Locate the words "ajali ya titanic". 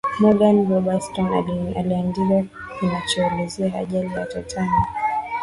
3.79-4.87